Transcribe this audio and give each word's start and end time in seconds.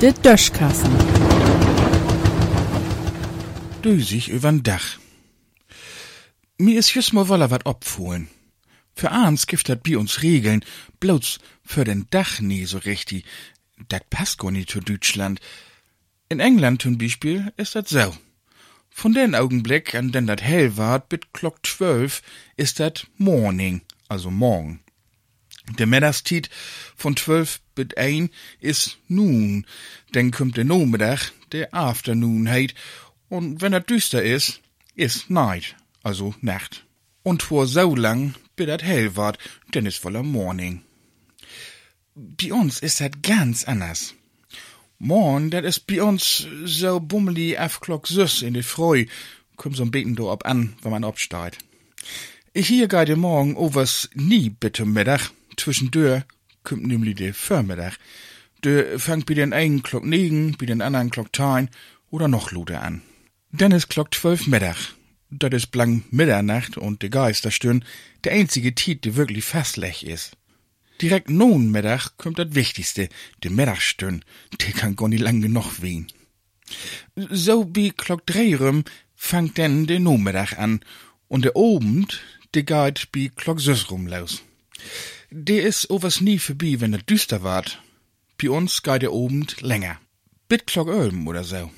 De 0.00 0.14
Döschkassen. 0.14 0.90
Düsig 3.84 4.28
übern 4.28 4.62
Dach. 4.62 4.98
Mir 6.56 6.78
is 6.78 6.94
just 6.94 7.12
mal 7.12 7.28
woller 7.28 7.50
wat 7.50 7.66
opfohlen. 7.66 8.28
Für 8.94 9.10
abends 9.10 9.46
gibt 9.46 9.68
dat 9.68 9.82
bi 9.82 9.96
uns 9.96 10.22
Regeln, 10.22 10.64
bloß 11.00 11.38
für 11.62 11.84
den 11.84 12.06
Dach 12.08 12.40
nie 12.40 12.64
so 12.64 12.78
richtig. 12.78 13.26
Dat 13.88 14.08
passt 14.08 14.38
gar 14.38 14.50
nicht 14.50 14.70
zu 14.70 14.80
Deutschland. 14.80 15.38
In 16.30 16.40
England 16.40 16.80
zum 16.80 16.96
Beispiel 16.96 17.52
ist 17.58 17.74
dat 17.74 17.88
so. 17.88 18.16
Von 18.88 19.12
den 19.12 19.34
Augenblick, 19.34 19.94
an 19.94 20.12
den 20.12 20.26
dat 20.26 20.40
hell 20.40 20.78
ward, 20.78 21.10
bit 21.10 21.34
Glock 21.34 21.58
zwölf, 21.66 22.22
ist 22.56 22.80
dat 22.80 23.06
Morning, 23.18 23.82
also 24.08 24.30
morgen. 24.30 24.80
Der 25.78 25.86
Mittagstiet 25.86 26.50
von 26.96 27.16
zwölf 27.16 27.60
bit 27.74 27.96
ein 27.98 28.30
is 28.60 28.96
Noon, 29.08 29.66
dann 30.12 30.30
kommt 30.30 30.56
der 30.56 30.64
Nachmittag, 30.64 31.32
der 31.52 31.74
Afternoon 31.74 32.48
heit, 32.48 32.74
und 33.28 33.60
wenn 33.60 33.72
er 33.72 33.80
düster 33.80 34.22
is, 34.22 34.60
is 34.96 35.28
Night, 35.28 35.76
also 36.02 36.34
Nacht. 36.40 36.84
Und 37.22 37.42
vor 37.42 37.66
so 37.66 37.94
lang, 37.94 38.34
bis 38.56 38.66
dat 38.66 38.82
hell 38.82 39.16
ward, 39.16 39.38
denn 39.74 39.86
is 39.86 39.96
voller 39.96 40.22
Morning. 40.22 40.82
Bei 42.14 42.52
uns 42.52 42.80
is 42.80 42.96
dat 42.96 43.22
ganz 43.22 43.64
anders. 43.64 44.14
Morn, 44.98 45.50
dat 45.50 45.64
is 45.64 45.80
bei 45.80 46.02
uns 46.02 46.46
so 46.64 47.00
bummeli 47.00 47.56
afklock 47.56 48.06
süß 48.06 48.42
in 48.42 48.54
de 48.54 48.62
Freu, 48.62 49.06
kommt 49.56 49.76
so'n 49.76 49.90
beten 49.90 50.14
do 50.14 50.30
ab 50.30 50.44
an, 50.44 50.74
wenn 50.82 50.90
man 50.90 51.04
absteigt. 51.04 51.58
Ich 52.52 52.68
hier 52.68 52.88
gei 52.88 53.04
de 53.04 53.16
morgen 53.16 53.56
overs 53.56 54.10
nie 54.14 54.50
bitte 54.50 54.84
Mittag, 54.84 55.30
zwischendurch 55.60 56.24
kommt 56.62 56.86
nämlich 56.86 57.16
der 57.16 57.34
Vormittag. 57.34 57.98
Der 58.64 58.98
fängt 58.98 59.26
bei 59.26 59.34
den 59.34 59.52
einen 59.52 59.82
Glock 59.82 60.04
negen, 60.04 60.56
bei 60.58 60.66
den 60.66 60.82
anderen 60.82 61.10
Glock 61.10 61.32
tein 61.32 61.70
oder 62.10 62.28
noch 62.28 62.50
luder 62.52 62.82
an. 62.82 63.02
Dann 63.52 63.72
ist 63.72 63.88
Glock 63.88 64.14
zwölf 64.14 64.46
Mittag. 64.46 64.76
Dat 65.30 65.54
is 65.54 65.66
blank 65.66 66.12
Mitternacht 66.12 66.76
und 66.76 67.02
de 67.02 67.08
Geisterstün 67.08 67.84
der 68.24 68.32
einzige 68.32 68.74
Tiet, 68.74 69.04
der 69.04 69.14
wirklich 69.14 69.44
fastlich 69.44 70.04
is. 70.04 70.32
Direkt 71.00 71.30
nun 71.30 71.70
Mittag 71.70 72.16
kommt 72.18 72.38
das 72.38 72.54
Wichtigste, 72.54 73.08
de 73.42 73.50
Mittagstün, 73.50 74.24
der 74.60 74.72
kann 74.72 74.96
gar 74.96 75.08
nicht 75.08 75.22
lang 75.22 75.40
genug 75.40 75.80
wehen. 75.80 76.08
So 77.16 77.70
wie 77.74 77.90
Glock 77.90 78.26
drei 78.26 78.56
rum 78.56 78.84
fangt 79.14 79.56
denn 79.56 79.86
der 79.86 80.00
Nachmittag 80.00 80.58
an 80.58 80.80
und 81.28 81.44
der 81.44 81.56
Abend, 81.56 82.20
der 82.54 82.64
geht 82.64 83.12
bi 83.12 83.30
Glock 83.34 83.60
süß 83.60 83.90
rum 83.90 84.08
los. 84.08 84.42
Der 85.32 85.62
is 85.62 85.88
overs 85.88 86.20
nie 86.20 86.40
vorbei, 86.40 86.80
wenn 86.80 86.92
er 86.92 87.02
düster 87.02 87.44
ward. 87.44 87.80
Bei 88.36 88.50
uns 88.50 88.82
geht 88.82 89.02
der 89.02 89.10
Abend 89.10 89.60
länger. 89.60 90.00
Bit 90.48 90.66
Glock 90.66 90.88
Ölm 90.88 91.28
oder 91.28 91.44
so. 91.44 91.70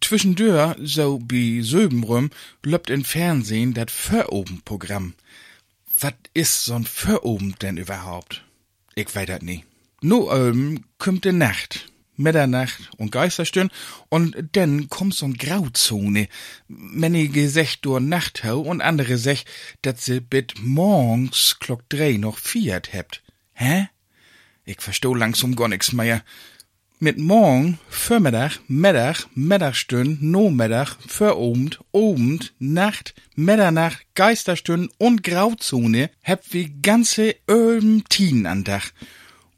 Zwischendurch, 0.00 0.76
so 0.82 1.18
bi 1.18 1.62
Söbenrum, 1.62 2.30
löppt 2.64 2.90
in 2.90 3.04
Fernsehen 3.04 3.74
dat 3.74 3.92
Verobendprogramm. 3.92 5.14
Was 6.00 6.14
is 6.34 6.64
so'n 6.64 6.84
Verobend 6.84 7.62
denn 7.62 7.76
überhaupt? 7.76 8.44
Ich 8.96 9.14
weiß 9.14 9.26
dat 9.26 9.42
nie. 9.42 9.64
No 10.00 10.28
Ölm 10.28 10.84
kommt 10.98 11.24
de 11.24 11.32
Nacht. 11.32 11.87
Mitternacht 12.18 12.90
und 12.98 13.12
Geisterstürn 13.12 13.70
und 14.08 14.36
dann 14.52 14.88
kommt 14.88 15.14
so'n 15.14 15.38
Grauzone. 15.38 16.28
Mänige 16.66 17.48
sech 17.48 17.80
durch 17.80 18.02
Nachthau 18.02 18.60
und 18.60 18.80
andere 18.80 19.16
sech, 19.16 19.44
dat 19.82 20.00
se 20.00 20.20
bit 20.20 20.54
morgens 20.60 21.56
Glock 21.60 21.88
drei 21.88 22.16
noch 22.18 22.38
viert 22.38 22.92
hebt. 22.92 23.22
Hä? 23.54 23.88
Ich 24.64 24.80
versteh 24.80 25.14
langsam 25.14 25.56
gar 25.56 25.68
nix 25.68 25.92
mehr. 25.92 26.22
Mit 27.00 27.16
morgen, 27.16 27.78
Vormittag, 27.88 28.58
Mittag, 28.66 29.28
Mittagstund, 29.34 30.20
Nachmittag, 30.20 30.96
Vorabend, 31.06 31.78
Abend, 31.94 32.52
Nacht, 32.58 33.14
Mitternacht, 33.36 34.04
Geisterstund 34.16 34.90
und 34.98 35.22
Grauzone 35.22 36.10
heb 36.22 36.42
wie 36.50 36.74
ganze 36.82 37.36
Ölm 37.48 38.02
Tien 38.08 38.46
an 38.46 38.64
Dach. 38.64 38.90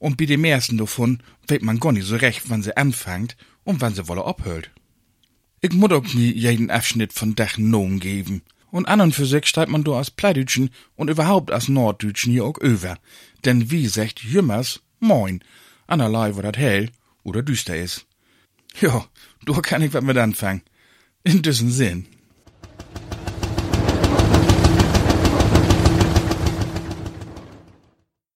Und 0.00 0.16
bei 0.16 0.24
dem 0.24 0.44
ersten 0.44 0.78
davon 0.78 1.22
weet 1.46 1.62
man 1.62 1.78
gar 1.78 1.92
nicht 1.92 2.06
so 2.06 2.16
recht, 2.16 2.44
wann 2.48 2.62
sie 2.62 2.76
anfängt 2.76 3.36
und 3.64 3.80
wann 3.80 3.94
sie 3.94 4.08
wolle 4.08 4.24
abhört. 4.24 4.70
Ich 5.60 5.72
muss 5.72 5.92
auch 5.92 6.14
nie 6.14 6.32
jeden 6.32 6.70
Abschnitt 6.70 7.12
von 7.12 7.34
Dach 7.34 7.58
Nomen 7.58 8.00
geben. 8.00 8.42
Und 8.70 8.86
an 8.86 9.02
und 9.02 9.14
für 9.14 9.26
sich 9.26 9.46
steigt 9.46 9.70
man 9.70 9.84
do 9.84 9.94
als 9.94 10.10
Pleidütschen 10.10 10.70
und 10.96 11.10
überhaupt 11.10 11.50
als 11.50 11.68
Norddütschen 11.68 12.32
hier 12.32 12.46
auch 12.46 12.56
über. 12.58 12.98
Denn 13.44 13.70
wie 13.70 13.86
sagt 13.88 14.22
jümmers, 14.22 14.80
moin, 15.00 15.44
anerlei 15.86 16.34
wo 16.34 16.40
dat 16.40 16.56
hell 16.56 16.90
oder 17.22 17.42
düster 17.42 17.76
is. 17.76 18.06
Ja, 18.80 19.04
du 19.44 19.52
kann 19.60 19.82
ich 19.82 19.92
wat 19.92 20.04
mit 20.04 20.16
anfangen. 20.16 20.62
In 21.24 21.42
diesem 21.42 21.70
Sinn. 21.70 22.06